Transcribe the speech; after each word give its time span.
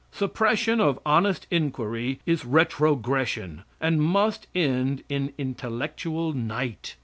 Suppression 0.11 0.79
of 0.81 0.97
honest 1.05 1.45
inquiry 1.51 2.21
is 2.25 2.43
retrogression, 2.43 3.61
and 3.79 4.01
must 4.01 4.47
end 4.55 5.03
in 5.09 5.31
intellectual 5.37 6.33
night. 6.33 6.95